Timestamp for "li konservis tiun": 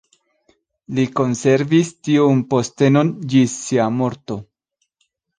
0.99-2.41